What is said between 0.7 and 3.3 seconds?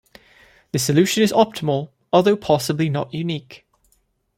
This solution is optimal, although possibly not